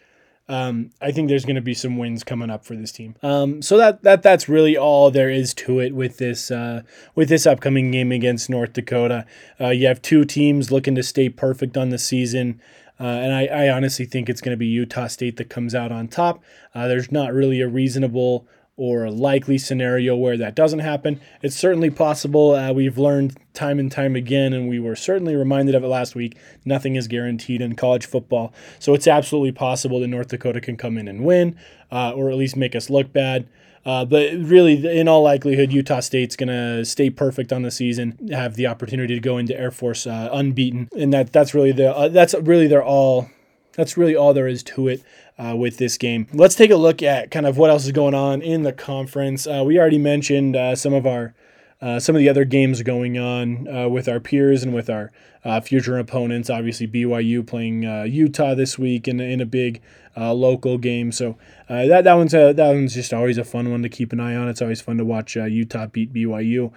[0.52, 3.16] um, I think there's going to be some wins coming up for this team.
[3.24, 6.82] Um, so that that that's really all there is to it with this uh,
[7.16, 9.26] with this upcoming game against North Dakota.
[9.60, 12.62] Uh, you have two teams looking to stay perfect on the season.
[13.00, 15.92] Uh, and I, I, honestly think it's going to be Utah State that comes out
[15.92, 16.44] on top.
[16.76, 18.46] Uh, there's not really a reasonable
[18.82, 21.22] or a likely scenario where that doesn't happen.
[21.44, 22.56] It's certainly possible.
[22.56, 26.16] Uh, we've learned time and time again, and we were certainly reminded of it last
[26.16, 26.36] week.
[26.66, 28.52] Nothing is guaranteed in college football.
[28.80, 31.60] So it's absolutely possible that North Dakota can come in and win,
[31.92, 33.48] uh, or at least make us look bad.
[33.86, 38.18] Uh, but really, in all likelihood, Utah State's going to stay perfect on the season,
[38.32, 41.96] have the opportunity to go into Air Force uh, unbeaten, and that that's really the
[41.96, 43.30] uh, that's really their all.
[43.74, 45.02] That's really all there is to it
[45.42, 46.28] uh, with this game.
[46.34, 49.48] Let's take a look at kind of what else is going on in the conference.
[49.48, 51.34] Uh, we already mentioned uh, some of our
[51.82, 55.12] uh, some of the other games going on uh, with our peers and with our
[55.44, 56.48] uh, future opponents.
[56.48, 59.82] Obviously, BYU playing uh, Utah this week in, in a big
[60.16, 61.12] uh, local game.
[61.12, 61.38] So
[61.68, 64.20] uh, that that one's a, that one's just always a fun one to keep an
[64.20, 64.48] eye on.
[64.48, 66.72] It's always fun to watch Utah beat BYU.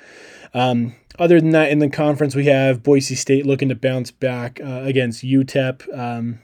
[0.54, 4.58] Um, other than that, in the conference, we have Boise State looking to bounce back
[4.60, 5.96] against UTEP.
[5.96, 6.38] Um,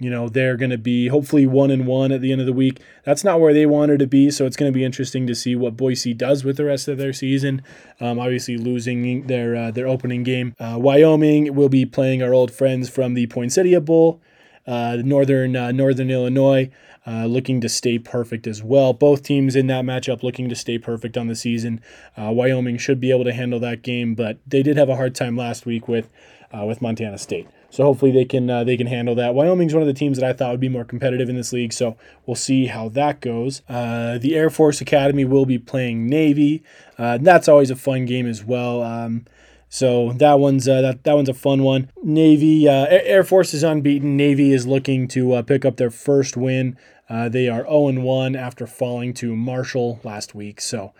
[0.00, 2.52] you know they're going to be hopefully one and one at the end of the
[2.52, 5.34] week that's not where they wanted to be so it's going to be interesting to
[5.34, 7.62] see what boise does with the rest of their season
[8.00, 12.52] um, obviously losing their uh, their opening game uh, wyoming will be playing our old
[12.52, 14.20] friends from the poinsettia bowl
[14.66, 16.70] uh, northern uh, northern illinois
[17.06, 18.92] uh, looking to stay perfect as well.
[18.92, 21.80] Both teams in that matchup looking to stay perfect on the season.
[22.18, 25.14] Uh, Wyoming should be able to handle that game, but they did have a hard
[25.14, 26.10] time last week with
[26.52, 27.46] with Montana State.
[27.70, 29.34] So hopefully they can uh, they can handle that.
[29.34, 31.72] Wyoming's one of the teams that I thought would be more competitive in this league,
[31.72, 33.62] so we'll see how that goes.
[33.68, 36.62] Uh, the Air Force Academy will be playing Navy.
[36.96, 38.82] Uh, that's always a fun game as well.
[38.82, 39.26] Um,
[39.68, 41.90] so that one's uh, that that one's a fun one.
[42.02, 44.16] Navy uh, Air Force is unbeaten.
[44.16, 46.78] Navy is looking to uh, pick up their first win.
[47.10, 50.62] they are 0 1 after falling to Marshall last week.
[50.62, 50.94] So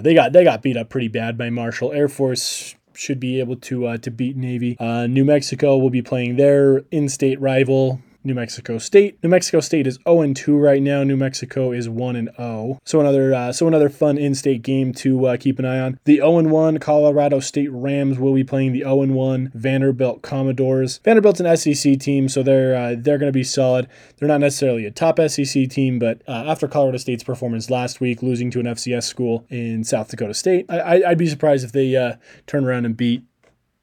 [0.00, 1.92] they got they got beat up pretty bad by Marshall.
[1.92, 4.76] Air Force should be able to uh, to beat Navy.
[4.78, 9.18] Uh, New Mexico will be playing their in-state rival New Mexico State.
[9.22, 11.02] New Mexico State is 0 2 right now.
[11.02, 12.78] New Mexico is 1 0.
[12.84, 15.98] So another uh, so another fun in-state game to uh, keep an eye on.
[16.04, 20.98] The 0 1 Colorado State Rams will be playing the 0 1 Vanderbilt Commodores.
[21.04, 23.88] Vanderbilt's an SEC team, so they're uh, they're going to be solid.
[24.16, 28.22] They're not necessarily a top SEC team, but uh, after Colorado State's performance last week,
[28.22, 31.96] losing to an FCS school in South Dakota State, I, would be surprised if they
[31.96, 32.16] uh,
[32.46, 33.24] turn around and beat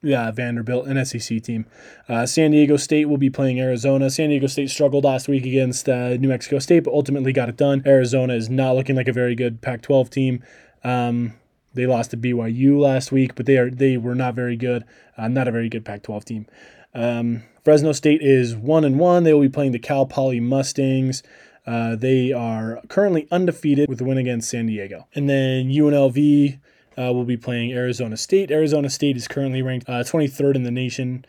[0.02, 1.66] yeah, Vanderbilt, an SEC team.
[2.08, 4.08] Uh, San Diego State will be playing Arizona.
[4.08, 7.56] San Diego State struggled last week against uh, New Mexico State, but ultimately got it
[7.56, 7.82] done.
[7.84, 10.42] Arizona is not looking like a very good Pac-12 team.
[10.84, 11.34] Um,
[11.74, 14.84] they lost to BYU last week, but they are they were not very good.
[15.16, 16.46] Uh, not a very good Pac-12 team.
[16.94, 19.24] Um, Fresno State is one and one.
[19.24, 21.22] They will be playing the Cal Poly Mustangs.
[21.66, 25.06] Uh, they are currently undefeated with a win against San Diego.
[25.14, 26.58] And then UNLV
[27.00, 28.50] uh, will be playing Arizona State.
[28.50, 31.24] Arizona State is currently ranked uh, 23rd in the nation.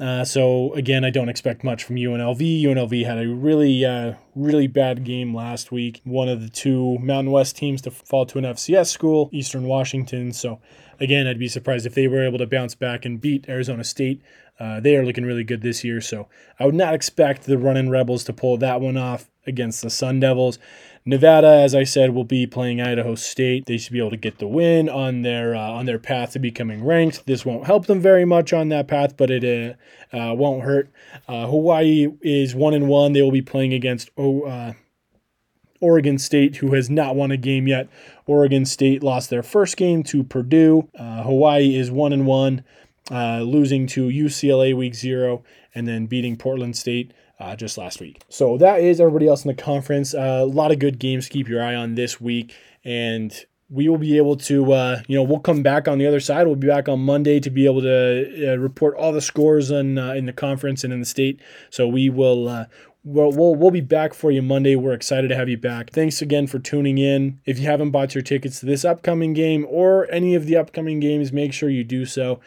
[0.00, 2.62] Uh, so again, I don't expect much from UNLV.
[2.62, 6.00] UNLV had a really, uh, really bad game last week.
[6.04, 10.32] One of the two Mountain West teams to fall to an FCS school, Eastern Washington.
[10.32, 10.60] So
[11.00, 14.22] again, I'd be surprised if they were able to bounce back and beat Arizona State.
[14.60, 16.00] Uh, they are looking really good this year.
[16.00, 16.28] So
[16.60, 20.20] I would not expect the running Rebels to pull that one off against the Sun
[20.20, 20.60] Devils.
[21.08, 23.64] Nevada, as I said, will be playing Idaho State.
[23.64, 26.38] They should be able to get the win on their uh, on their path to
[26.38, 27.24] becoming ranked.
[27.24, 29.42] This won't help them very much on that path, but it
[30.12, 30.90] uh, uh, won't hurt.
[31.26, 33.14] Uh, Hawaii is one and one.
[33.14, 34.74] They will be playing against oh,
[35.80, 37.88] Oregon State, who has not won a game yet.
[38.26, 40.90] Oregon State lost their first game to Purdue.
[40.94, 42.64] Uh, Hawaii is one and one,
[43.10, 45.42] losing to UCLA week zero,
[45.74, 48.22] and then beating Portland State uh, just last week.
[48.28, 50.14] So that is everybody else in the conference.
[50.14, 53.32] Uh, a lot of good games to keep your eye on this week, and
[53.70, 56.46] we will be able to, uh, you know, we'll come back on the other side.
[56.46, 59.98] We'll be back on Monday to be able to uh, report all the scores in
[59.98, 61.40] uh, in the conference and in the state.
[61.70, 62.48] So we will.
[62.48, 62.64] Uh,
[63.04, 64.74] we'll, we'll, we'll be back for you Monday.
[64.74, 65.90] We're excited to have you back.
[65.90, 67.40] Thanks again for tuning in.
[67.44, 70.98] If you haven't bought your tickets to this upcoming game or any of the upcoming
[70.98, 72.40] games, make sure you do so.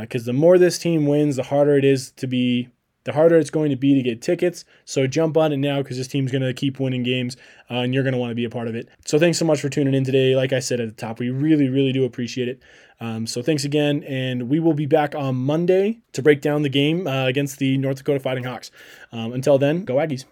[0.00, 2.68] Because the more this team wins, the harder it is to be
[3.08, 4.66] the harder it's going to be to get tickets.
[4.84, 7.38] So jump on it now because this team's going to keep winning games
[7.70, 8.86] uh, and you're going to want to be a part of it.
[9.06, 10.36] So thanks so much for tuning in today.
[10.36, 12.62] Like I said at the top, we really, really do appreciate it.
[13.00, 14.04] Um, so thanks again.
[14.04, 17.78] And we will be back on Monday to break down the game uh, against the
[17.78, 18.70] North Dakota Fighting Hawks.
[19.10, 20.26] Um, until then, go Aggies.